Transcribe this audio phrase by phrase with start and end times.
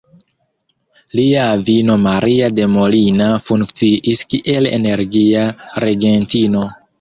[1.17, 5.45] Lia avino Maria de Molina funkciis kiel energia
[5.87, 6.65] regentino.